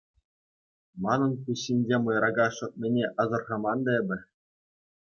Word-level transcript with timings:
Манӑн 1.07 1.33
пуҫ 1.43 1.57
ҫинче 1.65 1.97
«мӑйрака» 2.07 2.47
шӑтнине 2.59 3.05
асӑрхаман 3.21 3.77
та 3.89 4.01
эпӗ. 4.01 4.17